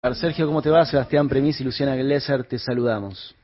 Sergio, 0.00 0.46
¿cómo 0.46 0.62
te 0.62 0.70
va? 0.70 0.84
Sebastián 0.84 1.28
Premis 1.28 1.60
y 1.60 1.64
Luciana 1.64 1.96
Glesser, 1.96 2.44
te 2.44 2.56
saludamos. 2.56 3.34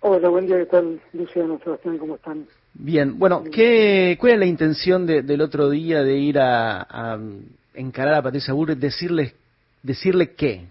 Hola, 0.00 0.30
buen 0.30 0.46
día, 0.46 0.56
¿qué 0.56 0.64
tal? 0.64 0.98
Luciano, 1.12 1.60
Sebastián, 1.62 1.98
¿cómo 1.98 2.14
están? 2.14 2.46
Bien, 2.72 3.18
bueno, 3.18 3.44
¿qué, 3.52 4.16
¿cuál 4.18 4.32
es 4.32 4.38
la 4.38 4.46
intención 4.46 5.06
del 5.06 5.40
otro 5.42 5.68
día 5.68 6.02
de 6.02 6.16
ir 6.16 6.38
a, 6.40 7.20
encarar 7.74 8.14
a 8.14 8.22
Patricia 8.22 8.54
Burri, 8.54 8.74
decirle, 8.74 9.34
decirle 9.82 10.32
qué? 10.34 10.64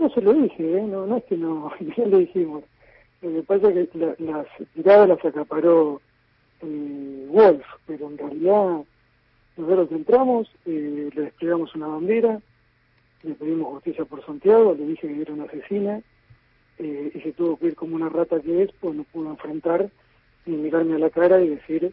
No 0.00 0.10
se 0.10 0.20
lo 0.20 0.32
dije, 0.32 0.78
¿eh? 0.78 0.82
no, 0.82 1.06
no 1.06 1.18
es 1.18 1.24
que 1.26 1.36
no, 1.36 1.70
ya 1.96 2.04
lo 2.04 2.18
dijimos. 2.18 2.64
Lo 3.22 3.30
que 3.30 3.42
pasa 3.44 3.68
es 3.70 3.88
que 3.88 4.16
las 4.18 4.46
tiradas 4.74 5.10
las 5.10 5.24
acaparó 5.24 6.00
eh, 6.60 7.28
Wolf, 7.30 7.64
pero 7.86 8.08
en 8.10 8.18
realidad 8.18 8.80
nosotros 9.56 9.92
entramos, 9.92 10.48
eh, 10.66 11.08
le 11.14 11.22
desplegamos 11.22 11.72
una 11.76 11.86
bandera, 11.86 12.40
le 13.24 13.34
pedimos 13.34 13.72
justicia 13.74 14.04
por 14.04 14.24
Santiago, 14.24 14.74
le 14.78 14.86
dije 14.86 15.08
que 15.08 15.22
era 15.22 15.32
una 15.32 15.44
asesina, 15.44 16.00
eh, 16.78 17.10
y 17.14 17.20
se 17.20 17.32
tuvo 17.32 17.56
que 17.56 17.66
ir 17.66 17.74
como 17.74 17.96
una 17.96 18.08
rata 18.08 18.40
que 18.40 18.62
es, 18.62 18.70
pues 18.80 18.94
no 18.94 19.04
pudo 19.04 19.30
enfrentar 19.30 19.88
ni 20.46 20.56
mirarme 20.56 20.94
a 20.94 20.98
la 20.98 21.10
cara 21.10 21.42
y 21.42 21.48
decir 21.48 21.92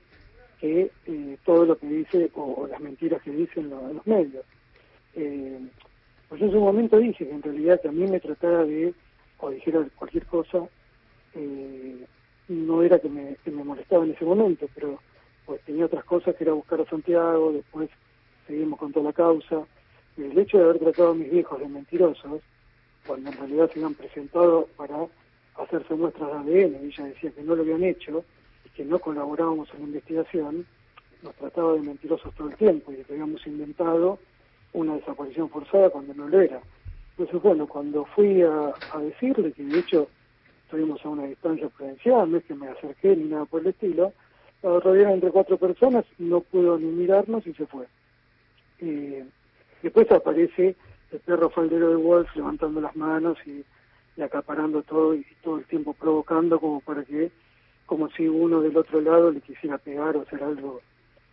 que 0.59 0.91
eh, 1.07 1.37
todo 1.45 1.65
lo 1.65 1.77
que 1.77 1.87
dice 1.87 2.29
o, 2.35 2.67
las 2.67 2.79
mentiras 2.79 3.21
que 3.21 3.31
dicen 3.31 3.69
los, 3.69 4.05
medios. 4.05 4.45
Eh, 5.15 5.59
pues 6.29 6.41
en 6.41 6.51
su 6.51 6.59
momento 6.59 6.97
dije 6.97 7.27
que 7.27 7.33
en 7.33 7.41
realidad 7.41 7.81
que 7.81 7.87
a 7.87 7.91
mí 7.91 8.07
me 8.07 8.19
tratara 8.19 8.63
de, 8.65 8.93
o 9.39 9.49
dijera 9.49 9.85
cualquier 9.95 10.25
cosa, 10.25 10.67
eh, 11.33 12.05
no 12.47 12.83
era 12.83 12.99
que 12.99 13.09
me, 13.09 13.37
que 13.43 13.51
me 13.51 13.63
molestaba 13.63 14.03
en 14.03 14.11
ese 14.11 14.25
momento, 14.25 14.67
pero 14.75 14.99
pues 15.45 15.61
tenía 15.63 15.85
otras 15.85 16.03
cosas 16.03 16.35
que 16.35 16.43
era 16.43 16.53
buscar 16.53 16.81
a 16.81 16.85
Santiago, 16.85 17.53
después 17.53 17.89
seguimos 18.47 18.77
con 18.79 18.91
toda 18.91 19.05
la 19.05 19.13
causa, 19.13 19.65
el 20.17 20.37
hecho 20.37 20.57
de 20.57 20.63
haber 20.65 20.79
tratado 20.79 21.11
a 21.11 21.15
mis 21.15 21.31
viejos 21.31 21.59
de 21.59 21.67
mentirosos, 21.67 22.41
cuando 23.05 23.29
en 23.29 23.37
realidad 23.37 23.69
se 23.71 23.79
habían 23.79 23.95
presentado 23.95 24.67
para 24.75 25.07
hacerse 25.55 25.95
muestras 25.95 26.45
de 26.45 26.63
ADN, 26.63 26.75
ella 26.85 27.05
decía 27.05 27.31
que 27.31 27.43
no 27.43 27.55
lo 27.55 27.63
habían 27.63 27.83
hecho 27.83 28.23
y 28.65 28.69
que 28.69 28.85
no 28.85 28.99
colaborábamos 28.99 29.69
en 29.73 29.79
la 29.79 29.85
investigación, 29.87 30.65
nos 31.23 31.35
trataba 31.35 31.73
de 31.73 31.81
mentirosos 31.81 32.33
todo 32.35 32.49
el 32.49 32.55
tiempo 32.55 32.91
y 32.91 32.97
que 33.03 33.13
habíamos 33.13 33.45
inventado 33.45 34.19
una 34.73 34.95
desaparición 34.95 35.49
forzada 35.49 35.89
cuando 35.89 36.13
no 36.13 36.27
lo 36.27 36.41
era. 36.41 36.61
Entonces, 37.11 37.41
bueno, 37.41 37.67
cuando 37.67 38.05
fui 38.05 38.41
a, 38.41 38.73
decirle 38.99 39.51
que 39.51 39.63
de 39.63 39.79
hecho 39.79 40.07
estuvimos 40.63 41.03
a 41.05 41.09
una 41.09 41.25
distancia 41.25 41.67
prudencial, 41.69 42.31
no 42.31 42.37
es 42.37 42.45
que 42.45 42.55
me 42.55 42.67
acerqué 42.69 43.15
ni 43.15 43.25
nada 43.25 43.45
por 43.45 43.61
el 43.61 43.67
estilo, 43.67 44.13
la 44.63 44.79
rodearon 44.79 45.13
entre 45.13 45.31
cuatro 45.31 45.57
personas, 45.57 46.05
no 46.17 46.41
pudo 46.41 46.77
ni 46.77 46.85
mirarnos 46.85 47.45
y 47.45 47.53
se 47.53 47.65
fue. 47.65 47.87
Eh, 48.79 49.25
Después 49.81 50.11
aparece 50.11 50.75
el 51.11 51.19
perro 51.19 51.49
faldero 51.49 51.89
de 51.89 51.95
Wolf 51.95 52.35
levantando 52.35 52.81
las 52.81 52.95
manos 52.95 53.37
y, 53.45 53.63
acaparando 54.21 54.83
todo 54.83 55.15
y, 55.15 55.25
todo 55.43 55.57
el 55.57 55.65
tiempo 55.65 55.93
provocando 55.93 56.59
como 56.59 56.79
para 56.81 57.03
que, 57.03 57.31
como 57.85 58.09
si 58.11 58.27
uno 58.27 58.61
del 58.61 58.77
otro 58.77 59.01
lado 59.01 59.31
le 59.31 59.41
quisiera 59.41 59.77
pegar 59.77 60.15
o 60.15 60.21
hacer 60.21 60.43
algo 60.43 60.81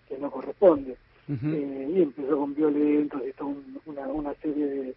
que 0.09 0.19
no 0.19 0.31
corresponde. 0.31 0.97
Eh, 1.31 1.93
y 1.95 2.01
empezó 2.01 2.39
con 2.39 2.55
violentos 2.55 3.21
y 3.29 3.33
toda 3.33 3.55
una, 3.85 4.07
una 4.09 4.35
serie 4.37 4.95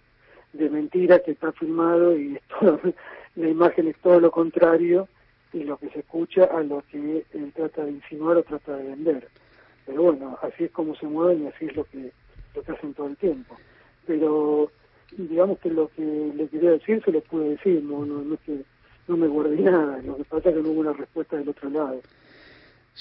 de, 0.54 0.70
mentiras 0.70 1.22
que 1.26 1.32
está 1.32 1.52
filmado 1.52 2.18
y 2.18 2.40
la 3.36 3.50
imagen 3.50 3.90
es 3.90 3.98
todo 3.98 4.18
lo 4.22 4.32
contrario 4.32 5.10
y 5.52 5.66
lo 5.66 5.76
que 5.78 5.90
se 5.90 6.00
escucha 6.00 6.46
a 6.46 6.64
lo 6.64 6.84
que 6.90 7.26
él 7.34 7.52
trata 7.54 7.84
de 7.84 7.92
insinuar 7.92 8.38
o 8.38 8.44
trata 8.44 8.78
de 8.78 8.84
vender. 8.84 9.28
Pero 9.86 10.04
bueno, 10.04 10.38
así 10.42 10.64
es 10.66 10.72
como 10.72 10.96
se 10.96 11.06
mueven 11.06 11.44
y 11.44 11.48
así 11.48 11.66
es 11.66 11.76
lo 11.76 11.84
que 11.84 12.14
lo 12.56 12.64
que 12.64 12.72
hacen 12.72 12.94
todo 12.94 13.08
el 13.08 13.18
tiempo. 13.18 13.56
Pero 14.06 14.72
digamos 15.18 15.60
que 15.60 15.70
lo 15.70 15.90
que 15.90 16.04
le 16.36 16.48
quería 16.48 16.72
decir 16.72 17.02
se 17.04 17.12
lo 17.12 17.22
pude 17.22 17.50
decir, 17.50 17.84
no, 17.84 18.06
no, 18.06 18.22
no 18.22 18.36
es 18.36 18.40
que 18.42 18.62
no 19.08 19.18
me 19.18 19.28
guardé 19.28 19.58
nada, 19.62 20.02
lo 20.02 20.18
que 20.18 20.24
pasa 20.24 20.50
es 20.50 20.56
que 20.56 20.62
no 20.62 20.70
hubo 20.70 20.82
una 20.82 20.94
respuesta 20.94 21.38
del 21.38 21.50
otro 21.50 21.70
lado. 21.70 22.00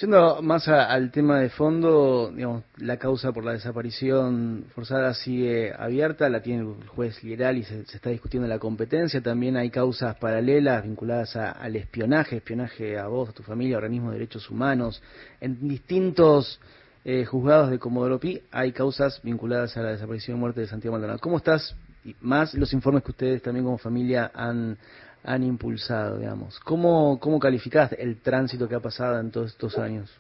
Yendo 0.01 0.41
más 0.41 0.69
al 0.69 1.11
tema 1.11 1.41
de 1.41 1.51
fondo, 1.51 2.31
digamos, 2.33 2.63
la 2.77 2.97
causa 2.97 3.33
por 3.33 3.45
la 3.45 3.53
desaparición 3.53 4.67
forzada 4.73 5.13
sigue 5.15 5.75
abierta, 5.77 6.29
la 6.29 6.41
tiene 6.41 6.63
el 6.63 6.89
juez 6.89 7.23
liberal 7.25 7.59
y 7.59 7.65
se, 7.65 7.81
está 7.81 8.09
discutiendo 8.09 8.49
la 8.49 8.61
competencia. 8.61 9.21
También 9.21 9.57
hay 9.57 9.69
causas 9.69 10.15
paralelas 10.17 10.85
vinculadas 10.85 11.35
al 11.35 11.75
espionaje, 11.75 12.37
espionaje 12.37 12.99
a 12.99 13.09
vos, 13.09 13.31
a 13.31 13.33
tu 13.33 13.43
familia, 13.43 13.79
organismos 13.79 14.13
de 14.13 14.21
derechos 14.21 14.49
humanos, 14.49 15.03
en 15.41 15.69
distintos 15.69 16.61
eh, 17.05 17.25
juzgados 17.25 17.71
de 17.71 17.79
Comodoro 17.79 18.21
Pi 18.21 18.43
hay 18.51 18.73
causas 18.73 19.21
vinculadas 19.23 19.77
a 19.77 19.83
la 19.83 19.91
desaparición 19.91 20.37
y 20.37 20.41
muerte 20.41 20.61
de 20.61 20.67
Santiago 20.67 20.93
Maldonado. 20.93 21.19
¿Cómo 21.19 21.39
estás? 21.39 21.75
Más 22.21 22.55
los 22.55 22.73
informes 22.73 23.03
que 23.03 23.11
ustedes 23.11 23.43
también 23.43 23.65
como 23.65 23.79
familia 23.79 24.31
han, 24.35 24.77
han 25.25 25.43
impulsado, 25.43 26.19
digamos. 26.19 26.61
¿Cómo, 26.61 27.19
¿Cómo 27.19 27.39
calificás 27.39 27.93
el 27.93 28.21
tránsito 28.21 28.69
que 28.69 28.75
ha 28.75 28.81
pasado 28.81 29.19
en 29.19 29.31
todos 29.31 29.53
estos 29.53 29.79
años? 29.79 30.15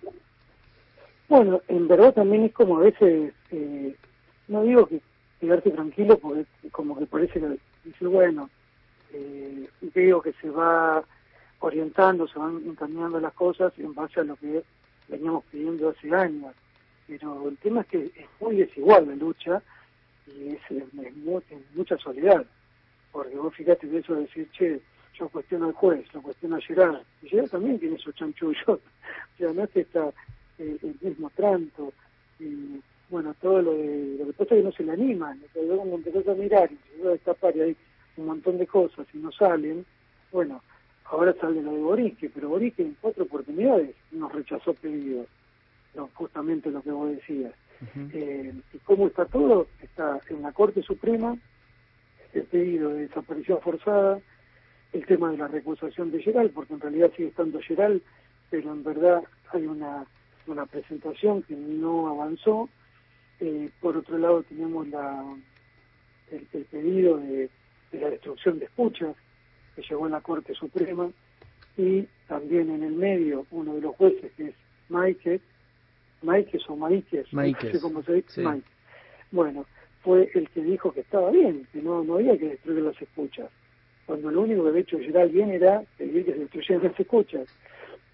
Bueno, 1.28 1.60
en 1.68 1.86
verdad 1.86 2.14
también 2.14 2.44
es 2.44 2.52
como 2.52 2.78
a 2.78 2.80
veces, 2.80 3.32
eh, 3.50 3.94
no 4.48 4.62
digo 4.62 4.86
que 4.86 5.00
quedarse 5.38 5.70
tranquilo, 5.70 6.18
porque 6.18 6.44
como 6.72 6.98
que 6.98 7.06
parece 7.06 7.40
que 7.40 7.58
dice, 7.84 8.06
bueno, 8.06 8.50
eh, 9.12 9.68
veo 9.94 10.20
que 10.20 10.32
se 10.40 10.50
va 10.50 11.02
orientando, 11.60 12.26
se 12.26 12.38
van 12.38 12.62
encaminando 12.66 13.20
las 13.20 13.32
cosas 13.34 13.72
en 13.78 13.94
base 13.94 14.20
a 14.20 14.24
lo 14.24 14.36
que 14.36 14.64
veníamos 15.08 15.44
pidiendo 15.50 15.90
hace 15.90 16.14
años 16.14 16.54
pero 17.10 17.48
el 17.48 17.58
tema 17.58 17.80
es 17.80 17.86
que 17.88 18.04
es 18.04 18.28
muy 18.40 18.54
desigual 18.54 19.08
la 19.08 19.16
lucha 19.16 19.60
y 20.28 20.50
es, 20.50 20.60
en 20.70 21.64
mucha 21.74 21.98
soledad, 21.98 22.46
porque 23.10 23.34
vos 23.34 23.52
fíjate 23.52 23.88
de 23.88 23.98
eso 23.98 24.14
de 24.14 24.22
decir, 24.22 24.48
che, 24.52 24.80
yo 25.18 25.28
cuestiono 25.28 25.66
al 25.66 25.72
juez, 25.72 26.06
lo 26.14 26.22
cuestiono 26.22 26.56
a 26.56 26.60
Gerard, 26.60 27.02
y 27.20 27.28
Gerard 27.28 27.50
también 27.50 27.80
tiene 27.80 27.98
su 27.98 28.12
chanchullo, 28.12 28.74
o 28.74 28.80
sea, 29.36 29.52
no 29.52 29.64
es 29.64 29.70
que 29.74 29.80
está 29.80 30.12
el 30.58 30.96
mismo 31.00 31.28
tranto, 31.30 31.92
y 32.38 32.80
bueno, 33.08 33.34
todo 33.40 33.60
lo 33.60 33.72
de, 33.74 34.16
lo 34.20 34.26
que 34.26 34.32
pasa 34.34 34.54
es 34.54 34.60
que 34.60 34.64
no 34.64 34.72
se 34.72 34.84
le 34.84 34.92
animan, 34.92 35.42
o 35.44 35.52
sea, 35.52 35.76
cuando 35.76 35.96
empezás 35.96 36.28
a 36.28 36.34
mirar 36.34 36.70
y 36.70 36.78
se 36.96 37.02
va 37.02 37.08
a 37.08 37.14
destapar 37.14 37.56
y 37.56 37.60
hay 37.60 37.76
un 38.18 38.26
montón 38.26 38.56
de 38.56 38.68
cosas 38.68 39.04
y 39.12 39.18
no 39.18 39.32
salen, 39.32 39.84
bueno, 40.30 40.62
ahora 41.06 41.34
sale 41.40 41.60
lo 41.60 41.72
de 41.72 41.80
Borique, 41.80 42.30
pero 42.32 42.50
Borique 42.50 42.82
en 42.82 42.96
cuatro 43.00 43.24
oportunidades 43.24 43.96
nos 44.12 44.32
rechazó 44.32 44.74
pedidos 44.74 45.26
justamente 46.14 46.70
lo 46.70 46.82
que 46.82 46.90
vos 46.90 47.10
decías. 47.10 47.52
Eh, 48.12 48.52
¿Y 48.74 48.78
cómo 48.80 49.06
está 49.06 49.24
todo? 49.24 49.66
Está 49.82 50.20
en 50.28 50.42
la 50.42 50.52
Corte 50.52 50.82
Suprema 50.82 51.36
el 52.32 52.44
pedido 52.44 52.90
de 52.90 53.08
desaparición 53.08 53.60
forzada, 53.60 54.20
el 54.92 55.06
tema 55.06 55.30
de 55.30 55.38
la 55.38 55.48
recusación 55.48 56.10
de 56.10 56.22
Geral, 56.22 56.50
porque 56.50 56.74
en 56.74 56.80
realidad 56.80 57.10
sigue 57.16 57.28
estando 57.28 57.60
Geral, 57.60 58.02
pero 58.50 58.72
en 58.72 58.82
verdad 58.82 59.22
hay 59.52 59.66
una, 59.66 60.04
una 60.46 60.66
presentación 60.66 61.42
que 61.42 61.54
no 61.54 62.08
avanzó. 62.08 62.68
Eh, 63.40 63.70
por 63.80 63.96
otro 63.96 64.18
lado 64.18 64.42
tenemos 64.42 64.86
la, 64.88 65.24
el, 66.30 66.64
pedido 66.66 67.16
de, 67.16 67.48
de, 67.90 68.00
la 68.00 68.10
destrucción 68.10 68.58
de 68.58 68.66
escuchas, 68.66 69.16
que 69.74 69.82
llegó 69.82 70.06
en 70.06 70.12
la 70.12 70.20
Corte 70.20 70.54
Suprema, 70.54 71.10
y 71.76 72.02
también 72.26 72.70
en 72.70 72.82
el 72.82 72.92
medio 72.92 73.46
uno 73.50 73.74
de 73.74 73.80
los 73.80 73.96
jueces, 73.96 74.30
que 74.36 74.48
es 74.48 74.54
Mike, 74.88 75.40
Maikes 76.22 76.62
o 76.68 76.76
Maikes, 76.76 77.26
no 77.32 77.72
sé 77.72 77.80
cómo 77.80 78.02
se 78.02 78.14
dice, 78.14 78.42
Bueno, 79.30 79.66
fue 80.02 80.30
el 80.34 80.48
que 80.50 80.62
dijo 80.62 80.92
que 80.92 81.00
estaba 81.00 81.30
bien, 81.30 81.66
que 81.72 81.80
no, 81.82 82.02
no 82.02 82.14
había 82.16 82.36
que 82.38 82.50
destruir 82.50 82.82
las 82.82 83.00
escuchas, 83.00 83.50
cuando 84.06 84.30
lo 84.30 84.42
único 84.42 84.64
que 84.64 84.68
había 84.70 84.80
hecho 84.82 84.98
Gerald 84.98 85.32
bien 85.32 85.50
era 85.50 85.82
pedir 85.96 86.24
que 86.24 86.32
se 86.32 86.38
destruyeran 86.38 86.84
las 86.84 87.00
escuchas. 87.00 87.48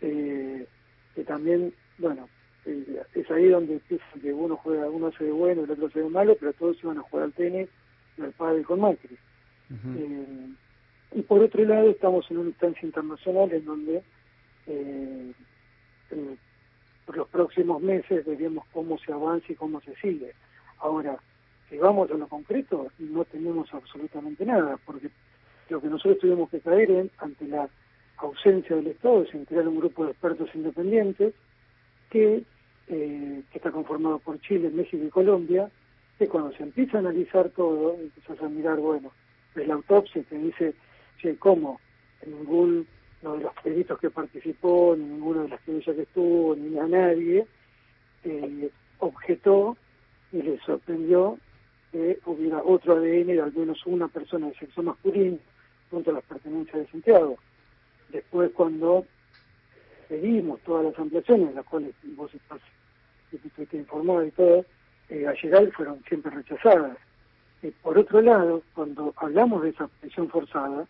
Eh, 0.02 0.66
que 1.14 1.24
también, 1.24 1.72
bueno, 1.96 2.28
eh, 2.66 3.02
es 3.14 3.30
ahí 3.30 3.48
donde 3.48 3.80
que 4.20 4.32
uno 4.32 4.56
juega, 4.56 4.90
uno 4.90 5.06
hace 5.06 5.24
de 5.24 5.32
bueno, 5.32 5.64
el 5.64 5.70
otro 5.70 5.86
hace 5.86 6.00
de 6.00 6.08
malo, 6.10 6.36
pero 6.38 6.52
todos 6.52 6.76
iban 6.82 6.98
a 6.98 7.02
jugar 7.02 7.24
al 7.24 7.32
tenis 7.32 7.68
y 8.18 8.22
al 8.22 8.32
padre 8.32 8.62
con 8.62 8.80
Macri. 8.80 9.16
Eh, 9.70 10.48
y 11.14 11.22
por 11.22 11.42
otro 11.42 11.64
lado 11.64 11.90
estamos 11.90 12.30
en 12.30 12.38
una 12.38 12.50
instancia 12.50 12.86
internacional 12.86 13.50
en 13.52 13.64
donde 13.64 14.02
eh, 14.66 15.32
por 17.06 17.16
los 17.16 17.28
próximos 17.28 17.80
meses 17.80 18.26
veremos 18.26 18.66
cómo 18.72 18.98
se 18.98 19.12
avanza 19.12 19.46
y 19.48 19.54
cómo 19.54 19.80
se 19.80 19.94
sigue. 19.96 20.34
Ahora, 20.78 21.16
si 21.70 21.78
vamos 21.78 22.10
a 22.10 22.14
lo 22.14 22.28
concreto, 22.28 22.88
no 22.98 23.24
tenemos 23.24 23.72
absolutamente 23.72 24.44
nada, 24.44 24.76
porque 24.84 25.08
lo 25.70 25.80
que 25.80 25.88
nosotros 25.88 26.18
tuvimos 26.18 26.50
que 26.50 26.60
caer 26.60 26.90
en, 26.90 27.10
ante 27.18 27.46
la 27.46 27.68
ausencia 28.18 28.76
del 28.76 28.88
Estado 28.88 29.22
es 29.22 29.34
en 29.34 29.44
crear 29.44 29.66
un 29.66 29.78
grupo 29.78 30.04
de 30.04 30.12
expertos 30.12 30.50
independientes 30.54 31.34
que, 32.10 32.42
eh, 32.88 33.42
que 33.50 33.58
está 33.58 33.70
conformado 33.70 34.18
por 34.18 34.40
Chile, 34.40 34.70
México 34.70 35.04
y 35.04 35.10
Colombia, 35.10 35.70
que 36.18 36.28
cuando 36.28 36.52
se 36.56 36.62
empieza 36.62 36.98
a 36.98 37.00
analizar 37.00 37.50
todo, 37.50 37.94
empiezas 37.94 38.40
a 38.42 38.48
mirar, 38.48 38.78
bueno, 38.78 39.12
es 39.54 39.66
la 39.66 39.74
autopsia 39.74 40.22
que 40.28 40.38
dice, 40.38 40.74
che, 41.18 41.36
¿cómo? 41.36 41.80
Ningún 42.26 42.86
de 43.22 43.40
los 43.40 43.52
peritos 43.62 43.98
que 43.98 44.10
participó, 44.10 44.94
ni 44.96 45.04
ninguno 45.04 45.42
de 45.42 45.48
las 45.48 45.60
querellas 45.62 45.96
que 45.96 46.02
estuvo, 46.02 46.54
ni 46.54 46.78
a 46.78 46.86
nadie, 46.86 47.46
eh, 48.24 48.70
objetó 48.98 49.76
y 50.32 50.42
le 50.42 50.58
sorprendió 50.60 51.38
que 51.92 52.18
hubiera 52.26 52.62
otro 52.62 52.94
ADN 52.94 53.26
de 53.26 53.40
al 53.40 53.52
menos 53.52 53.84
una 53.86 54.08
persona 54.08 54.48
de 54.48 54.54
sexo 54.54 54.82
masculino 54.82 55.38
junto 55.90 56.10
a 56.10 56.14
las 56.14 56.24
pertenencias 56.24 56.78
de 56.78 56.86
Santiago. 56.88 57.38
Después, 58.10 58.50
cuando 58.52 59.06
pedimos 60.08 60.60
todas 60.60 60.84
las 60.84 60.98
ampliaciones, 60.98 61.54
las 61.54 61.64
cuales 61.64 61.94
vos 62.16 62.32
estás, 62.34 62.60
estás 63.32 63.74
informado 63.74 64.24
y 64.24 64.30
todo, 64.32 64.64
eh, 65.08 65.26
a 65.26 65.32
llegar 65.34 65.70
fueron 65.72 66.02
siempre 66.08 66.30
rechazadas. 66.30 66.98
Eh, 67.62 67.72
por 67.82 67.98
otro 67.98 68.20
lado, 68.20 68.62
cuando 68.74 69.12
hablamos 69.16 69.62
de 69.62 69.70
esa 69.70 69.88
prisión 70.00 70.28
forzada, 70.28 70.86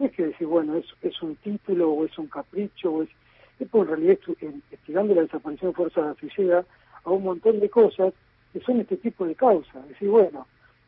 no 0.00 0.06
es 0.06 0.12
que 0.12 0.26
decir, 0.26 0.46
bueno, 0.46 0.76
es, 0.76 0.86
es 1.02 1.22
un 1.22 1.36
título 1.36 1.90
o 1.90 2.06
es 2.06 2.18
un 2.18 2.26
capricho, 2.26 2.90
o 2.90 3.02
es, 3.02 3.10
es 3.58 3.68
porque 3.68 3.92
en 3.92 4.00
realidad 4.00 4.18
investigando 4.40 5.14
la 5.14 5.22
desaparición 5.22 5.74
forzada 5.74 6.14
se 6.14 6.30
llega 6.36 6.64
a 7.04 7.10
un 7.10 7.22
montón 7.22 7.60
de 7.60 7.68
cosas 7.68 8.14
que 8.52 8.60
son 8.60 8.80
este 8.80 8.96
tipo 8.96 9.26
de 9.26 9.34
causas. 9.34 9.86
Decir, 9.88 10.08
bueno, 10.08 10.46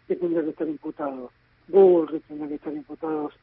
que 0.09 0.17
tendría 0.17 0.43
que 0.43 0.50
estar 0.50 0.67
imputado 0.67 1.31
Bull, 1.69 2.23
tendría 2.26 2.49
que 2.49 2.55
estar 2.55 2.73
imputados 2.73 3.35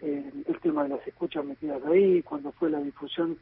eh, 0.00 0.32
el 0.46 0.60
tema 0.60 0.84
de 0.84 0.90
las 0.90 1.06
escuchas 1.06 1.44
metidas 1.44 1.84
ahí, 1.84 2.22
cuando 2.22 2.50
fue 2.52 2.70
la 2.70 2.80
difusión 2.80 3.36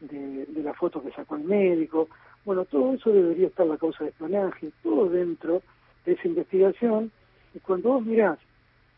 de, 0.00 0.46
de, 0.46 0.62
la 0.62 0.74
foto 0.74 1.02
que 1.02 1.10
sacó 1.10 1.34
el 1.34 1.44
médico. 1.44 2.08
Bueno, 2.44 2.64
todo 2.66 2.94
eso 2.94 3.10
debería 3.10 3.48
estar 3.48 3.66
la 3.66 3.78
causa 3.78 4.04
de 4.04 4.10
espionaje, 4.10 4.70
todo 4.84 5.08
dentro 5.08 5.60
de 6.06 6.12
esa 6.12 6.28
investigación. 6.28 7.10
Y 7.52 7.58
cuando 7.58 7.90
vos 7.90 8.06
mirás 8.06 8.38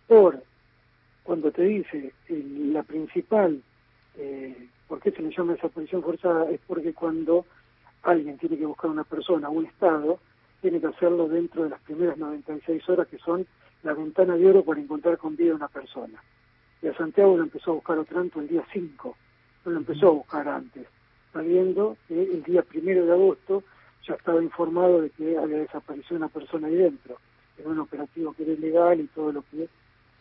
por, 0.07 0.43
cuando 1.25 1.51
te 1.51 1.63
dice 1.63 2.13
la 2.29 2.83
principal, 2.83 3.61
eh, 4.17 4.69
¿por 4.87 5.01
qué 5.01 5.11
se 5.11 5.23
le 5.23 5.35
llama 5.35 5.55
desaparición 5.55 6.03
forzada? 6.03 6.51
Es 6.51 6.61
porque 6.67 6.93
cuando 6.93 7.47
alguien 8.03 8.39
tiene 8.39 8.59
que 8.59 8.67
buscar 8.67 8.91
a 8.91 8.93
una 8.93 9.05
persona, 9.05 9.49
un 9.49 9.65
Estado, 9.65 10.21
tiene 10.61 10.81
que 10.81 10.87
hacerlo 10.87 11.27
dentro 11.27 11.65
de 11.65 11.71
las 11.71 11.81
primeras 11.81 12.19
96 12.19 12.89
horas 12.89 13.09
que 13.09 13.19
son 13.19 13.47
la 13.83 13.95
ventana 13.95 14.37
de 14.37 14.47
oro 14.49 14.63
para 14.65 14.81
encontrar 14.81 15.17
con 15.17 15.35
vida 15.35 15.53
a 15.53 15.57
una 15.57 15.69
persona. 15.69 16.23
Y 16.83 16.89
a 16.89 16.97
Santiago 16.97 17.37
lo 17.37 17.43
empezó 17.43 17.71
a 17.71 17.75
buscar 17.75 17.99
Otranto 17.99 18.41
el 18.41 18.49
día 18.49 18.65
5, 18.73 19.17
no 19.65 19.73
lo 19.73 19.79
empezó 19.79 20.09
a 20.09 20.13
buscar 20.13 20.47
antes, 20.47 20.87
sabiendo 21.33 21.97
que 22.07 22.23
el 22.23 22.43
día 22.43 22.63
primero 22.63 23.07
de 23.07 23.13
agosto 23.13 23.65
ya 24.07 24.15
estaba 24.15 24.43
informado 24.43 25.01
de 25.01 25.11
que 25.11 25.39
había 25.39 25.59
desaparecido 25.59 26.19
una 26.19 26.29
persona 26.29 26.69
ahí 26.69 26.75
dentro, 26.75 27.17
en 27.57 27.67
un 27.67 27.79
operativo 27.79 28.35
que 28.35 28.43
era 28.43 28.53
ilegal 28.53 29.01
y 29.01 29.07
todo 29.07 29.33
lo 29.33 29.43
que 29.51 29.69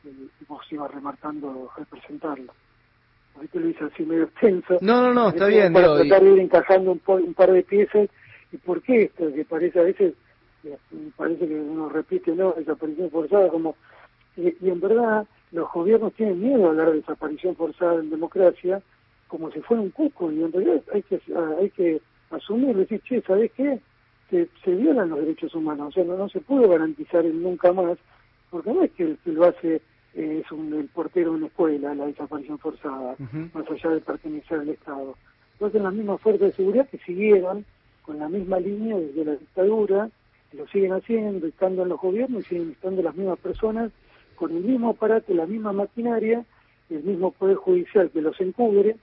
eh, 0.06 0.28
vos 0.48 0.66
iba 0.72 0.88
remarcando 0.88 1.70
al 1.78 1.86
presentarlo. 1.86 2.54
Ahorita 3.36 3.60
lo 3.60 3.70
hice 3.70 3.84
así 3.86 4.04
medio 4.04 4.24
extenso. 4.24 4.78
No, 4.82 5.02
no, 5.02 5.14
no, 5.14 5.30
está 5.30 5.48
bien. 5.48 5.74
Para 5.74 5.96
tratar 5.96 6.24
de 6.24 6.32
ir 6.34 6.40
encajando 6.40 6.92
un, 6.92 7.02
un 7.06 7.34
par 7.34 7.52
de 7.52 7.64
piezas. 7.64 8.10
¿Y 8.52 8.58
por 8.58 8.82
qué 8.84 9.04
esto? 9.04 9.34
Que 9.34 9.46
parece 9.46 9.80
a 9.80 9.84
veces 9.84 10.14
parece 11.16 11.48
que 11.48 11.56
uno 11.56 11.90
repite, 11.90 12.36
¿no? 12.36 12.54
Desaparición 12.54 13.10
forzada, 13.10 13.50
como. 13.50 13.76
Y, 14.36 14.70
en 14.70 14.80
verdad, 14.80 15.28
los 15.52 15.72
gobiernos 15.72 16.14
tienen 16.14 16.42
miedo 16.42 16.60
de 16.60 16.68
hablar 16.70 16.90
de 16.92 16.98
desaparición 16.98 17.56
forzada 17.56 17.96
en 17.96 18.10
democracia 18.10 18.82
como 19.34 19.52
si 19.52 19.62
fuera 19.62 19.82
un 19.82 19.90
cuco, 19.90 20.32
y 20.32 20.44
en 20.44 20.52
realidad 20.52 20.84
hay 20.94 21.02
que, 21.02 21.20
hay 21.60 21.70
que 21.72 22.00
asumir, 22.30 22.76
decir, 22.78 23.02
che, 23.02 23.20
¿sabes 23.22 23.52
qué? 23.54 23.80
Se, 24.30 24.48
se 24.64 24.76
violan 24.76 25.10
los 25.10 25.22
derechos 25.22 25.56
humanos, 25.56 25.88
o 25.88 25.92
sea, 25.92 26.04
no, 26.04 26.16
no 26.16 26.30
se 26.30 26.40
puede 26.40 26.68
garantizar 26.68 27.26
el 27.26 27.42
nunca 27.42 27.74
más, 27.74 27.98
porque 28.52 28.72
no 28.72 28.84
es 28.84 28.92
que 28.92 29.04
el 29.04 29.18
que 29.18 29.32
lo 29.32 29.46
hace 29.46 29.76
eh, 29.78 29.82
es 30.14 30.52
un, 30.52 30.74
el 30.74 30.88
portero 30.88 31.32
de 31.32 31.38
una 31.38 31.48
escuela, 31.48 31.96
la 31.96 32.06
desaparición 32.06 32.60
forzada, 32.60 33.16
más 33.54 33.70
allá 33.70 33.90
de 33.90 34.02
pertenecer 34.02 34.60
al 34.60 34.70
Estado. 34.70 35.16
Entonces, 35.54 35.82
las 35.82 35.94
mismas 35.94 36.22
fuerzas 36.22 36.50
de 36.50 36.56
seguridad 36.56 36.90
que 36.90 37.00
siguieron 37.00 37.66
con 38.04 38.20
la 38.20 38.30
misma 38.30 38.60
línea 38.60 38.98
desde 38.98 39.26
la 39.26 39.36
dictadura, 39.36 40.10
lo 40.52 40.68
siguen 40.68 40.94
haciendo, 40.94 41.48
estando 41.48 41.84
en 41.84 41.90
los 41.90 42.00
gobiernos 42.00 42.44
y 42.46 42.50
siguen 42.50 42.72
estando 42.72 43.02
las 43.02 43.16
mismas 43.16 43.40
personas 43.40 43.92
con 44.36 44.56
el 44.56 44.64
mismo 44.64 44.90
aparato, 44.90 45.34
la 45.34 45.48
misma 45.48 45.74
maquinaria, 45.74 46.46
el 46.90 47.04
mismo 47.04 47.32
poder 47.32 47.56
judicial 47.56 48.12
que 48.12 48.22
los 48.22 48.40
encubre 48.40 48.98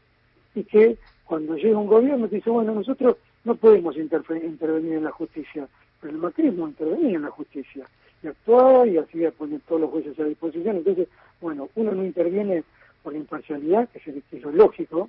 y 0.54 0.64
que 0.64 0.96
cuando 1.24 1.56
llega 1.56 1.78
un 1.78 1.86
gobierno 1.86 2.28
dice, 2.28 2.50
bueno, 2.50 2.74
nosotros 2.74 3.16
no 3.44 3.54
podemos 3.54 3.96
intervenir 3.96 4.92
en 4.94 5.04
la 5.04 5.10
justicia, 5.10 5.66
pero 6.00 6.12
el 6.12 6.20
macrismo 6.20 6.68
intervenía 6.68 7.16
en 7.16 7.22
la 7.22 7.30
justicia 7.30 7.84
y 8.22 8.28
actuaba 8.28 8.86
y 8.86 8.98
hacía 8.98 9.30
poner 9.30 9.60
todos 9.60 9.80
los 9.80 9.90
jueces 9.90 10.18
a 10.18 10.24
disposición. 10.24 10.76
Entonces, 10.76 11.08
bueno, 11.40 11.68
uno 11.74 11.92
no 11.92 12.04
interviene 12.04 12.64
por 13.02 13.14
imparcialidad, 13.14 13.88
que 13.88 13.98
es, 13.98 14.42
lo 14.42 14.52
lógico, 14.52 15.08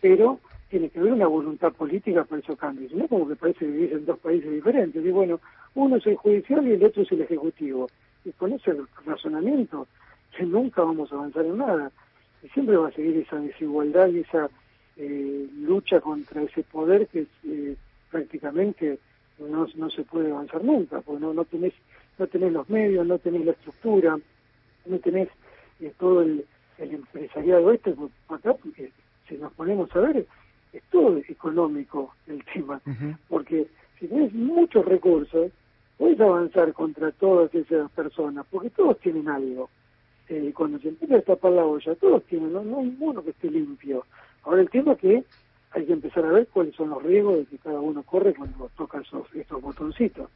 pero 0.00 0.40
tiene 0.70 0.88
que 0.88 0.98
haber 0.98 1.12
una 1.12 1.26
voluntad 1.26 1.72
política 1.72 2.24
para 2.24 2.40
esos 2.40 2.58
cambios. 2.58 2.92
No 2.92 3.06
como 3.08 3.28
que 3.28 3.36
parece 3.36 3.66
vivir 3.66 3.92
en 3.92 4.06
dos 4.06 4.18
países 4.18 4.50
diferentes. 4.50 5.04
Y 5.04 5.10
bueno, 5.10 5.40
uno 5.74 5.96
es 5.96 6.06
el 6.06 6.16
judicial 6.16 6.66
y 6.66 6.72
el 6.72 6.84
otro 6.84 7.02
es 7.02 7.12
el 7.12 7.22
ejecutivo. 7.22 7.88
Y 8.24 8.32
con 8.32 8.52
ese 8.52 8.74
razonamiento 9.04 9.86
que 10.36 10.44
nunca 10.44 10.82
vamos 10.82 11.12
a 11.12 11.16
avanzar 11.16 11.44
en 11.44 11.58
nada. 11.58 11.90
Y 12.42 12.48
siempre 12.48 12.76
va 12.76 12.88
a 12.88 12.92
seguir 12.92 13.16
esa 13.18 13.36
desigualdad 13.40 14.08
y 14.08 14.20
esa 14.20 14.48
eh, 14.96 15.48
lucha 15.60 16.00
contra 16.00 16.42
ese 16.42 16.62
poder 16.62 17.06
que 17.08 17.26
eh, 17.44 17.76
prácticamente 18.10 18.98
no, 19.38 19.66
no 19.76 19.90
se 19.90 20.02
puede 20.02 20.30
avanzar 20.30 20.64
nunca, 20.64 21.00
porque 21.00 21.20
no, 21.20 21.32
no 21.32 21.44
tenés 21.44 21.72
no 22.18 22.26
tenés 22.26 22.52
los 22.52 22.68
medios, 22.68 23.06
no 23.06 23.18
tenés 23.18 23.44
la 23.44 23.52
estructura, 23.52 24.18
no 24.86 24.98
tenés 24.98 25.28
eh, 25.80 25.92
todo 25.98 26.22
el, 26.22 26.44
empresariado 26.78 27.72
este, 27.72 27.94
acá 28.28 28.54
porque 28.54 28.92
si 29.28 29.36
nos 29.36 29.52
ponemos 29.54 29.94
a 29.96 30.00
ver, 30.00 30.26
es 30.72 30.82
todo 30.90 31.16
económico 31.28 32.14
el 32.26 32.44
tema, 32.44 32.80
porque 33.28 33.66
si 33.98 34.06
tenés 34.06 34.32
muchos 34.32 34.84
recursos, 34.84 35.50
puedes 35.96 36.20
avanzar 36.20 36.72
contra 36.72 37.10
todas 37.12 37.52
esas 37.54 37.90
personas, 37.90 38.46
porque 38.50 38.70
todos 38.70 38.98
tienen 39.00 39.28
algo. 39.28 39.68
Eh, 40.28 40.52
cuando 40.54 40.78
se 40.78 40.88
empieza 40.88 41.16
a 41.16 41.22
tapar 41.22 41.52
la 41.52 41.64
olla, 41.64 41.94
todos 41.96 42.22
tienen, 42.24 42.52
no, 42.52 42.62
no 42.62 42.80
hay 42.80 42.96
uno 43.00 43.24
que 43.24 43.30
esté 43.30 43.50
limpio. 43.50 44.04
Ahora 44.44 44.60
el 44.60 44.70
tema 44.70 44.92
es 44.92 44.98
que 44.98 45.24
hay 45.72 45.86
que 45.86 45.92
empezar 45.92 46.24
a 46.24 46.32
ver 46.32 46.46
cuáles 46.48 46.74
son 46.74 46.90
los 46.90 47.02
riesgos 47.02 47.38
de 47.38 47.46
que 47.46 47.58
cada 47.58 47.80
uno 47.80 48.02
corre 48.02 48.34
cuando 48.34 48.70
toca 48.76 49.00
esos, 49.00 49.26
estos 49.34 49.60
botoncitos. 49.60 50.30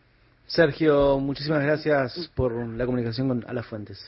Sergio, 0.53 1.19
muchísimas 1.19 1.63
gracias 1.63 2.31
por 2.35 2.53
la 2.53 2.85
comunicación 2.85 3.27
con 3.27 3.45
A 3.49 3.55
las 3.55 3.65
Fuentes. 3.65 3.99